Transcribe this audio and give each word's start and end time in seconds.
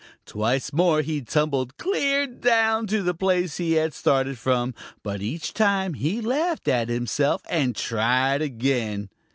Twice 0.25 0.73
more 0.73 1.03
he 1.03 1.21
tumbled 1.21 1.77
clear 1.77 2.25
down 2.25 2.87
to 2.87 3.03
the 3.03 3.13
place 3.13 3.57
he 3.57 3.73
had 3.73 3.93
started 3.93 4.39
from, 4.39 4.73
but 5.03 5.21
each 5.21 5.53
time 5.53 5.93
he 5.93 6.21
laughed 6.21 6.67
at 6.67 6.89
himself 6.89 7.43
and 7.47 7.75
tried 7.75 8.41
again. 8.41 9.09